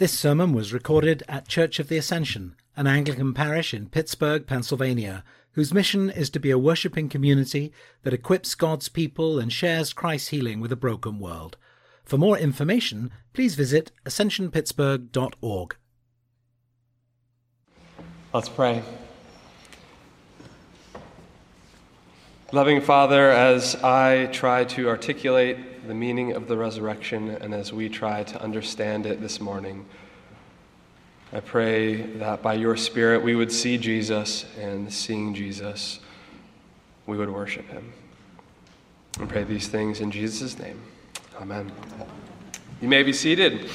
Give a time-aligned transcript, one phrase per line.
[0.00, 5.22] This sermon was recorded at Church of the Ascension, an Anglican parish in Pittsburgh, Pennsylvania,
[5.52, 7.70] whose mission is to be a worshipping community
[8.02, 11.58] that equips God's people and shares Christ's healing with a broken world.
[12.02, 15.76] For more information, please visit ascensionpittsburgh.org.
[18.32, 18.82] Let's pray.
[22.52, 27.88] Loving Father, as I try to articulate the meaning of the resurrection and as we
[27.88, 29.86] try to understand it this morning,
[31.32, 36.00] I pray that by your Spirit we would see Jesus, and seeing Jesus,
[37.06, 37.92] we would worship him.
[39.20, 40.82] And pray these things in Jesus' name.
[41.40, 41.70] Amen.
[42.82, 43.70] You may be seated.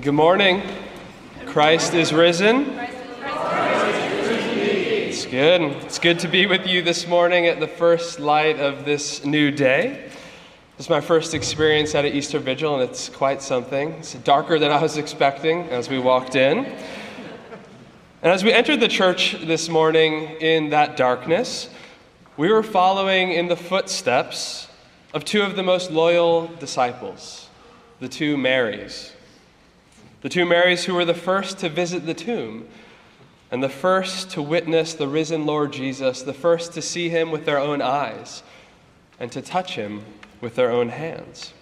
[0.00, 0.62] Good morning.
[1.44, 2.89] Christ is risen.
[5.30, 5.62] Good.
[5.84, 9.52] It's good to be with you this morning at the first light of this new
[9.52, 10.10] day.
[10.76, 13.92] This is my first experience at an Easter Vigil, and it's quite something.
[13.92, 16.64] It's darker than I was expecting as we walked in.
[16.64, 21.70] And as we entered the church this morning in that darkness,
[22.36, 24.66] we were following in the footsteps
[25.14, 27.48] of two of the most loyal disciples,
[28.00, 29.12] the two Marys.
[30.22, 32.66] The two Marys who were the first to visit the tomb
[33.50, 37.44] and the first to witness the risen Lord Jesus, the first to see him with
[37.44, 38.42] their own eyes
[39.18, 40.04] and to touch him
[40.40, 41.52] with their own hands.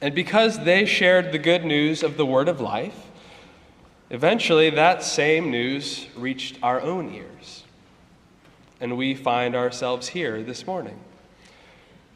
[0.00, 3.06] And because they shared the good news of the word of life,
[4.10, 7.64] eventually that same news reached our own ears.
[8.80, 10.98] And we find ourselves here this morning.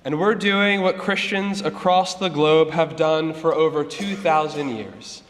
[0.05, 5.23] And we're doing what Christians across the globe have done for over 2,000 years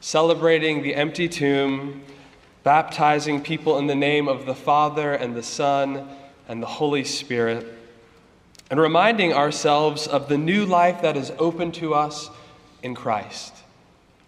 [0.00, 2.02] celebrating the empty tomb
[2.62, 6.08] baptizing people in the name of the Father and the Son
[6.48, 7.66] and the Holy Spirit,
[8.70, 12.30] and reminding ourselves of the new life that is open to us
[12.82, 13.54] in Christ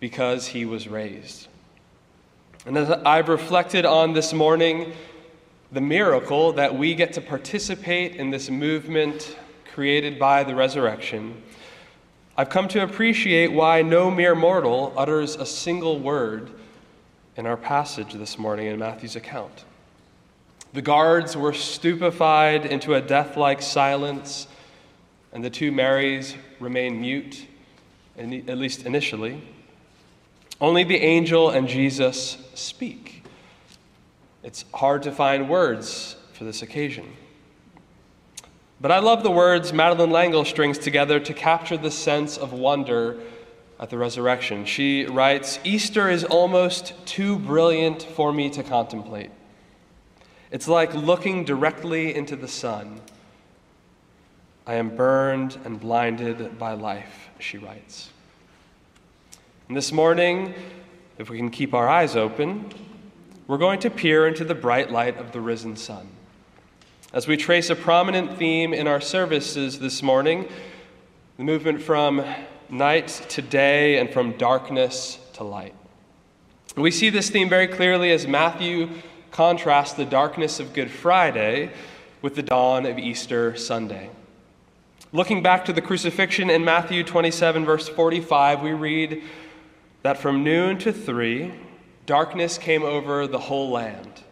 [0.00, 1.48] because he was raised.
[2.66, 4.92] And as I've reflected on this morning,
[5.70, 9.36] the miracle that we get to participate in this movement
[9.72, 11.42] created by the resurrection,
[12.36, 16.50] I've come to appreciate why no mere mortal utters a single word
[17.36, 19.64] in our passage this morning in Matthew's account.
[20.72, 24.46] The guards were stupefied into a death like silence,
[25.32, 27.46] and the two Marys remained mute,
[28.16, 29.42] at least initially.
[30.60, 33.24] Only the angel and Jesus speak.
[34.42, 37.12] It's hard to find words for this occasion.
[38.80, 43.18] But I love the words Madeleine L'Engle strings together to capture the sense of wonder
[43.80, 44.64] at the resurrection.
[44.64, 49.30] She writes Easter is almost too brilliant for me to contemplate.
[50.50, 53.00] It's like looking directly into the sun.
[54.66, 58.10] I am burned and blinded by life, she writes.
[59.68, 60.54] And this morning,
[61.18, 62.70] if we can keep our eyes open,
[63.46, 66.08] we're going to peer into the bright light of the risen sun.
[67.12, 70.48] As we trace a prominent theme in our services this morning,
[71.36, 72.24] the movement from
[72.70, 75.74] night to day and from darkness to light.
[76.76, 78.88] We see this theme very clearly as Matthew
[79.30, 81.70] contrasts the darkness of Good Friday
[82.22, 84.10] with the dawn of Easter Sunday.
[85.12, 89.22] Looking back to the crucifixion in Matthew 27, verse 45, we read
[90.02, 91.52] that from noon to three,
[92.06, 94.22] darkness came over the whole land.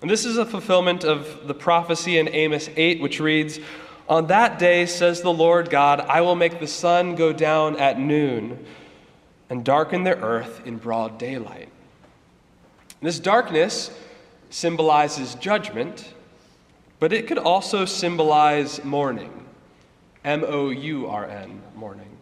[0.00, 3.60] And this is a fulfillment of the prophecy in Amos 8, which reads,
[4.08, 7.98] on that day, says the Lord God, I will make the sun go down at
[7.98, 8.64] noon
[9.48, 11.68] and darken the earth in broad daylight.
[13.00, 13.90] This darkness
[14.50, 16.14] symbolizes judgment,
[17.00, 19.46] but it could also symbolize mourning.
[20.24, 22.16] M O U R N, mourning.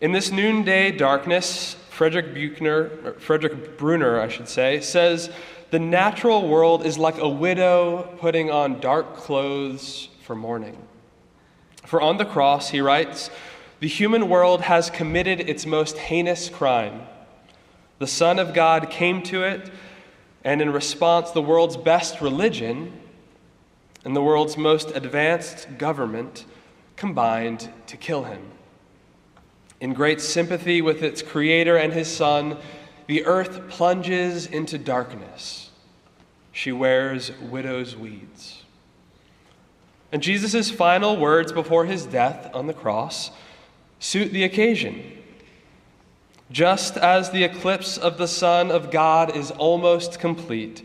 [0.00, 5.30] In this noonday darkness, Frederick Buechner, Frederick Bruner, I should say, says
[5.70, 10.76] the natural world is like a widow putting on dark clothes for mourning.
[11.86, 13.30] For on the cross, he writes,
[13.80, 17.00] the human world has committed its most heinous crime.
[17.98, 19.70] The Son of God came to it,
[20.44, 22.92] and in response, the world's best religion
[24.04, 26.44] and the world's most advanced government
[26.96, 28.42] combined to kill him.
[29.80, 32.58] In great sympathy with its creator and his son,
[33.06, 35.70] the earth plunges into darkness.
[36.52, 38.64] She wears widow's weeds.
[40.10, 43.30] And Jesus' final words before his death on the cross
[43.98, 45.02] suit the occasion.
[46.50, 50.82] Just as the eclipse of the Son of God is almost complete,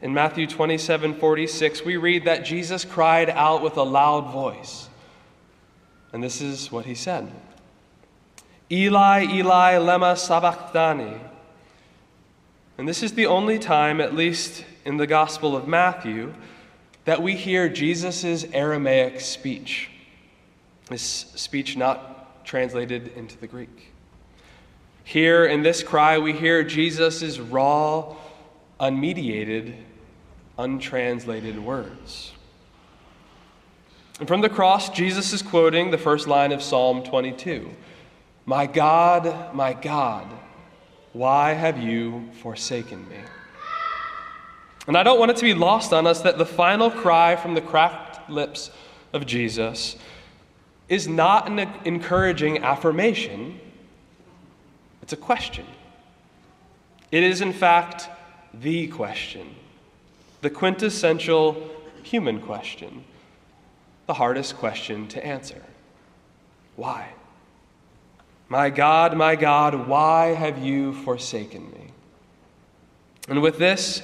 [0.00, 4.88] in Matthew 27 46, we read that Jesus cried out with a loud voice.
[6.12, 7.30] And this is what he said
[8.70, 11.20] Eli, Eli, lema sabachthani.
[12.76, 16.32] And this is the only time, at least in the Gospel of Matthew,
[17.08, 19.88] that we hear Jesus' Aramaic speech.
[20.90, 23.94] This speech not translated into the Greek.
[25.04, 28.14] Here in this cry, we hear Jesus' raw,
[28.78, 29.74] unmediated,
[30.58, 32.32] untranslated words.
[34.18, 37.70] And from the cross, Jesus is quoting the first line of Psalm 22
[38.44, 40.26] My God, my God,
[41.14, 43.16] why have you forsaken me?
[44.86, 47.54] And I don't want it to be lost on us that the final cry from
[47.54, 48.70] the cracked lips
[49.12, 49.96] of Jesus
[50.88, 53.60] is not an encouraging affirmation,
[55.02, 55.66] it's a question.
[57.10, 58.08] It is, in fact,
[58.54, 59.54] the question,
[60.40, 61.70] the quintessential
[62.02, 63.04] human question,
[64.06, 65.62] the hardest question to answer.
[66.76, 67.08] Why?
[68.48, 71.90] My God, my God, why have you forsaken me?
[73.28, 74.00] And with this,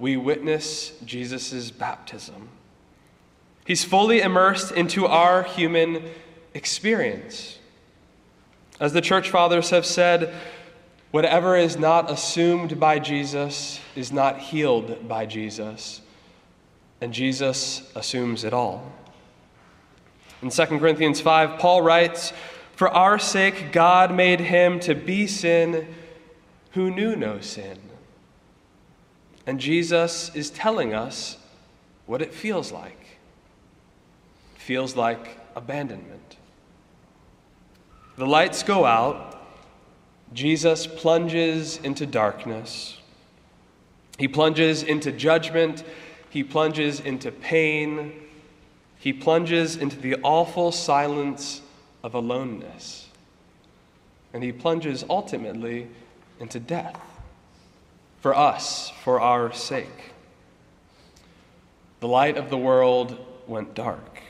[0.00, 2.48] we witness Jesus' baptism.
[3.66, 6.02] He's fully immersed into our human
[6.54, 7.58] experience.
[8.80, 10.34] As the church fathers have said,
[11.10, 16.00] whatever is not assumed by Jesus is not healed by Jesus,
[17.02, 18.90] and Jesus assumes it all.
[20.40, 22.32] In 2 Corinthians 5, Paul writes,
[22.74, 25.94] For our sake, God made him to be sin
[26.70, 27.89] who knew no sin
[29.46, 31.36] and Jesus is telling us
[32.06, 33.18] what it feels like.
[34.54, 36.36] It feels like abandonment.
[38.16, 39.40] The lights go out.
[40.32, 42.98] Jesus plunges into darkness.
[44.18, 45.82] He plunges into judgment.
[46.28, 48.12] He plunges into pain.
[48.98, 51.62] He plunges into the awful silence
[52.04, 53.08] of aloneness.
[54.32, 55.88] And he plunges ultimately
[56.38, 57.00] into death
[58.20, 60.12] for us, for our sake.
[62.00, 64.22] The light of the world went dark.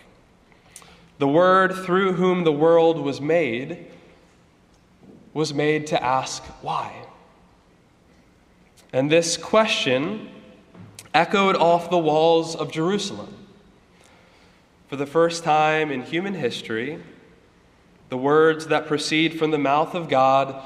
[1.18, 3.86] The Word through whom the world was made
[5.34, 6.92] was made to ask why.
[8.92, 10.28] And this question
[11.14, 13.36] echoed off the walls of Jerusalem.
[14.88, 16.98] For the first time in human history,
[18.08, 20.60] the words that proceed from the mouth of God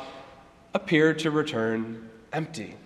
[0.72, 2.76] appeared to return empty.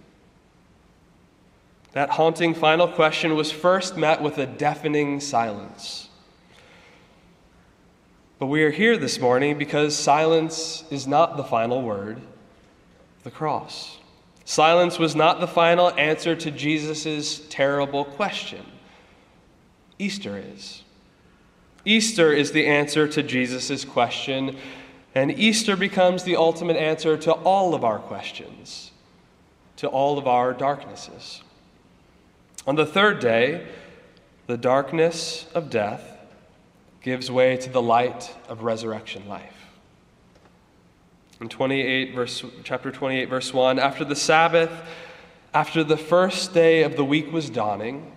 [1.92, 6.08] That haunting final question was first met with a deafening silence.
[8.38, 12.20] But we are here this morning because silence is not the final word
[13.24, 13.98] the cross.
[14.44, 18.64] Silence was not the final answer to Jesus' terrible question.
[19.98, 20.84] Easter is.
[21.84, 24.56] Easter is the answer to Jesus' question,
[25.14, 28.92] and Easter becomes the ultimate answer to all of our questions,
[29.76, 31.42] to all of our darknesses.
[32.68, 33.66] On the third day,
[34.46, 36.18] the darkness of death
[37.00, 39.68] gives way to the light of resurrection life.
[41.40, 44.70] In 28 verse, chapter 28, verse 1, after the Sabbath,
[45.54, 48.12] after the first day of the week was dawning,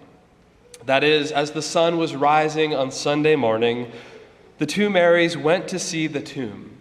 [0.86, 3.90] that is, as the sun was rising on Sunday morning,
[4.58, 6.76] the two Marys went to see the tomb.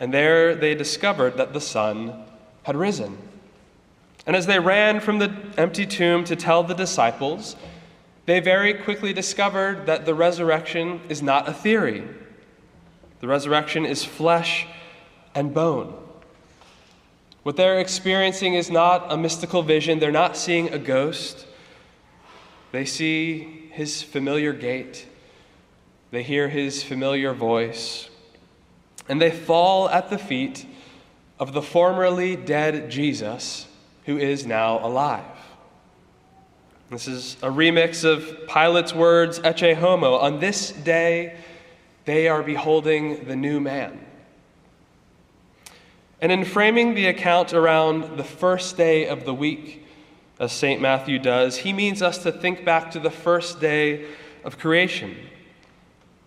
[0.00, 2.24] And there they discovered that the sun
[2.62, 3.18] had risen.
[4.28, 7.56] And as they ran from the empty tomb to tell the disciples,
[8.26, 12.06] they very quickly discovered that the resurrection is not a theory.
[13.20, 14.66] The resurrection is flesh
[15.34, 15.94] and bone.
[17.42, 21.46] What they're experiencing is not a mystical vision, they're not seeing a ghost.
[22.70, 25.06] They see his familiar gait,
[26.10, 28.10] they hear his familiar voice,
[29.08, 30.66] and they fall at the feet
[31.40, 33.68] of the formerly dead Jesus
[34.08, 35.22] who is now alive.
[36.90, 40.14] This is a remix of Pilate's words, Ecce Homo.
[40.14, 41.36] On this day,
[42.06, 44.00] they are beholding the new man.
[46.22, 49.86] And in framing the account around the first day of the week,
[50.40, 50.80] as St.
[50.80, 54.06] Matthew does, he means us to think back to the first day
[54.42, 55.18] of creation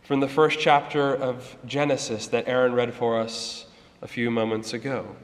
[0.04, 3.66] from the first chapter of Genesis that Aaron read for us
[4.04, 5.16] a few moments ago.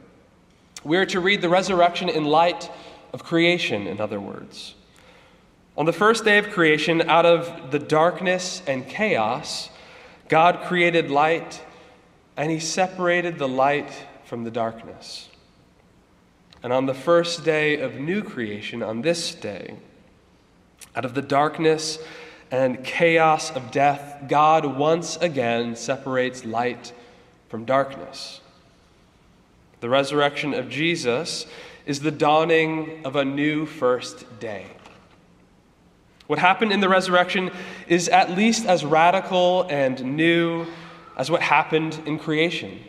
[0.83, 2.69] We are to read the resurrection in light
[3.13, 4.75] of creation, in other words.
[5.77, 9.69] On the first day of creation, out of the darkness and chaos,
[10.27, 11.63] God created light
[12.35, 13.91] and he separated the light
[14.25, 15.29] from the darkness.
[16.63, 19.75] And on the first day of new creation, on this day,
[20.95, 21.99] out of the darkness
[22.51, 26.93] and chaos of death, God once again separates light
[27.49, 28.41] from darkness.
[29.79, 31.45] The resurrection of Jesus
[31.85, 34.67] is the dawning of a new first day.
[36.27, 37.51] What happened in the resurrection
[37.87, 40.67] is at least as radical and new
[41.15, 42.83] as what happened in creation.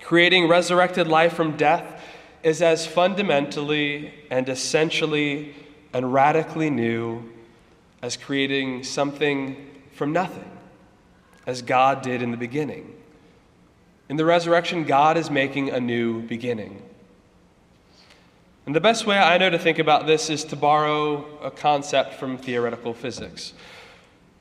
[0.00, 2.02] Creating resurrected life from death
[2.42, 5.54] is as fundamentally and essentially
[5.92, 7.28] and radically new
[8.02, 10.50] as creating something from nothing,
[11.46, 12.99] as God did in the beginning.
[14.10, 16.82] In the resurrection, God is making a new beginning.
[18.66, 22.14] And the best way I know to think about this is to borrow a concept
[22.14, 23.52] from theoretical physics.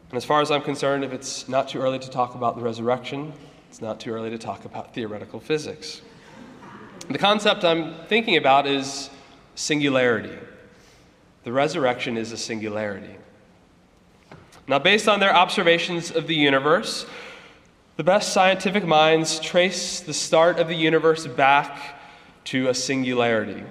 [0.09, 2.63] And as far as I'm concerned, if it's not too early to talk about the
[2.63, 3.31] resurrection,
[3.69, 6.01] it's not too early to talk about theoretical physics.
[7.07, 9.11] The concept I'm thinking about is
[9.53, 10.35] singularity.
[11.43, 13.17] The resurrection is a singularity.
[14.67, 17.05] Now, based on their observations of the universe,
[17.99, 21.99] the best scientific minds trace the start of the universe back
[22.45, 23.61] to a singularity,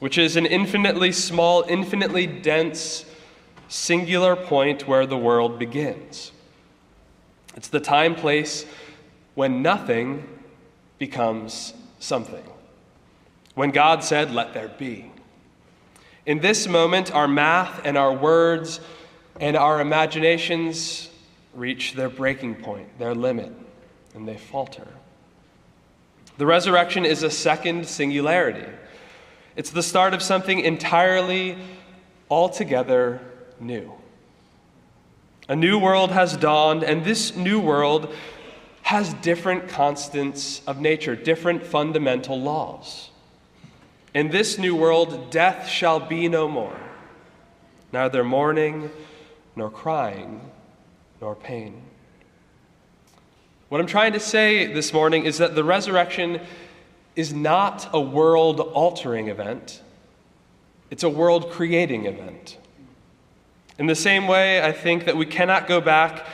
[0.00, 3.04] which is an infinitely small, infinitely dense,
[3.68, 6.32] singular point where the world begins.
[7.54, 8.66] It's the time place
[9.36, 10.26] when nothing
[10.98, 12.42] becomes something.
[13.54, 15.12] When God said, Let there be.
[16.26, 18.80] In this moment, our math and our words
[19.38, 21.07] and our imaginations
[21.58, 23.52] reach their breaking point, their limit,
[24.14, 24.86] and they falter.
[26.38, 28.66] The resurrection is a second singularity.
[29.56, 31.58] It's the start of something entirely,
[32.30, 33.20] altogether
[33.58, 33.92] new.
[35.48, 38.14] A new world has dawned, and this new world
[38.82, 43.10] has different constants of nature, different fundamental laws.
[44.14, 46.78] In this new world, death shall be no more,
[47.92, 48.90] neither mourning
[49.56, 50.40] nor crying,
[51.20, 51.82] nor pain.
[53.68, 56.40] What I'm trying to say this morning is that the resurrection
[57.16, 59.82] is not a world altering event,
[60.90, 62.56] it's a world creating event.
[63.78, 66.26] In the same way, I think that we cannot go back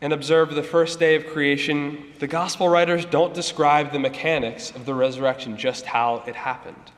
[0.00, 2.12] and observe the first day of creation.
[2.18, 6.92] The gospel writers don't describe the mechanics of the resurrection, just how it happened.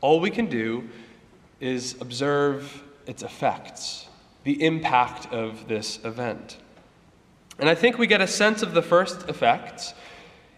[0.00, 0.88] All we can do
[1.60, 4.08] is observe its effects,
[4.44, 6.58] the impact of this event.
[7.58, 9.94] And I think we get a sense of the first effects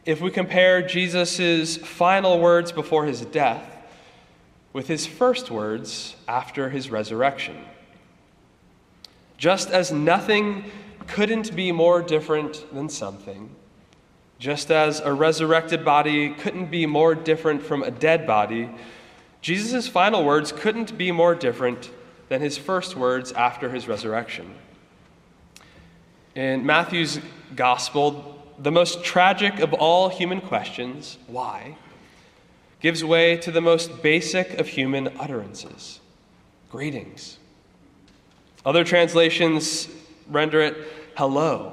[0.04, 3.72] if we compare Jesus' final words before his death
[4.72, 7.56] with his first words after his resurrection.
[9.38, 10.70] Just as nothing
[11.06, 13.54] couldn't be more different than something,
[14.38, 18.68] just as a resurrected body couldn't be more different from a dead body,
[19.40, 21.90] Jesus' final words couldn't be more different
[22.28, 24.54] than his first words after his resurrection.
[26.35, 27.21] In Matthew's
[27.54, 31.76] gospel, the most tragic of all human questions, why,
[32.80, 36.00] gives way to the most basic of human utterances
[36.71, 37.38] greetings.
[38.64, 39.88] Other translations
[40.28, 40.76] render it
[41.16, 41.73] hello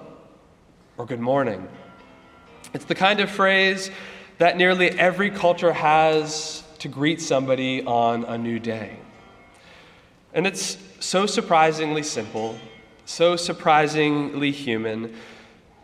[0.98, 1.68] or good morning.
[2.74, 3.92] It's the kind of phrase
[4.38, 8.98] that nearly every culture has to greet somebody on a new day.
[10.34, 12.58] And it's so surprisingly simple,
[13.06, 15.16] so surprisingly human.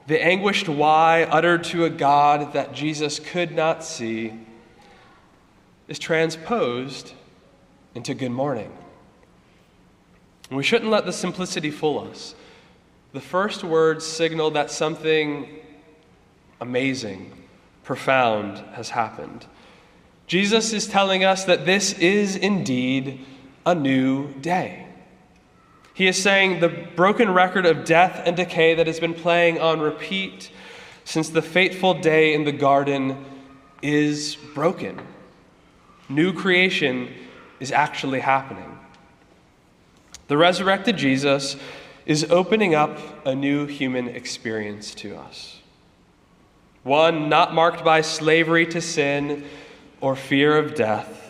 [0.07, 4.33] The anguished why uttered to a God that Jesus could not see
[5.87, 7.13] is transposed
[7.93, 8.71] into good morning.
[10.49, 12.33] And we shouldn't let the simplicity fool us.
[13.13, 15.59] The first words signal that something
[16.61, 17.31] amazing,
[17.83, 19.45] profound has happened.
[20.27, 23.25] Jesus is telling us that this is indeed
[23.69, 24.87] a new day.
[25.93, 29.79] He is saying the broken record of death and decay that has been playing on
[29.79, 30.49] repeat
[31.05, 33.23] since the fateful day in the garden
[33.83, 34.99] is broken.
[36.09, 37.13] New creation
[37.59, 38.79] is actually happening.
[40.29, 41.55] The resurrected Jesus
[42.07, 42.97] is opening up
[43.27, 45.59] a new human experience to us.
[46.81, 49.45] One not marked by slavery to sin
[50.01, 51.28] or fear of death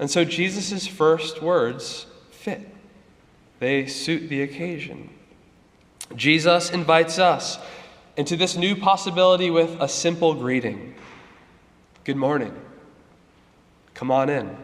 [0.00, 2.74] and so Jesus' first words fit,
[3.58, 5.10] they suit the occasion.
[6.16, 7.58] Jesus invites us
[8.16, 10.94] into this new possibility with a simple greeting
[12.02, 12.58] Good morning.
[13.92, 14.56] Come on in.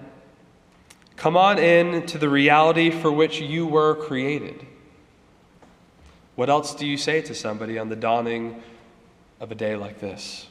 [1.16, 4.66] Come on in to the reality for which you were created.
[6.34, 8.62] What else do you say to somebody on the dawning
[9.38, 10.48] of a day like this?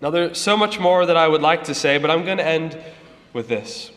[0.00, 2.46] Now, there's so much more that I would like to say, but I'm going to
[2.46, 2.78] end
[3.32, 3.90] with this.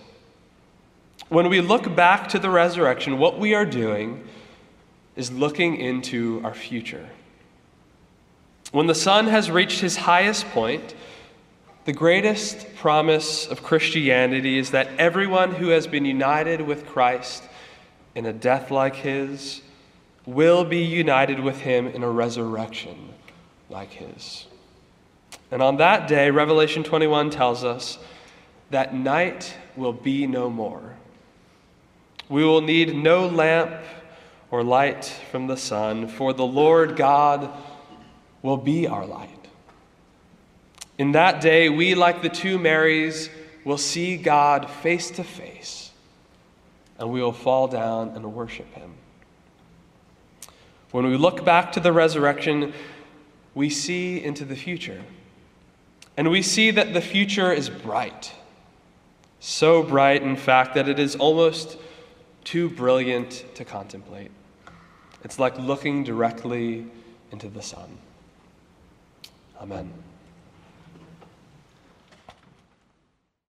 [1.27, 4.23] When we look back to the resurrection, what we are doing
[5.15, 7.07] is looking into our future.
[8.71, 10.95] When the sun has reached his highest point,
[11.85, 17.43] the greatest promise of Christianity is that everyone who has been united with Christ
[18.15, 19.61] in a death like his
[20.25, 23.09] will be united with him in a resurrection
[23.69, 24.45] like his.
[25.51, 27.97] And on that day, Revelation 21 tells us
[28.69, 30.95] that night will be no more.
[32.27, 33.73] We will need no lamp
[34.51, 37.51] or light from the sun, for the Lord God
[38.41, 39.47] will be our light.
[40.97, 43.29] In that day, we, like the two Marys,
[43.63, 45.91] will see God face to face,
[46.97, 48.93] and we will fall down and worship him.
[50.91, 52.73] When we look back to the resurrection,
[53.53, 55.01] we see into the future.
[56.19, 58.33] And we see that the future is bright.
[59.39, 61.77] So bright, in fact, that it is almost
[62.43, 64.29] too brilliant to contemplate.
[65.23, 66.85] It's like looking directly
[67.31, 67.97] into the sun.
[69.61, 69.93] Amen.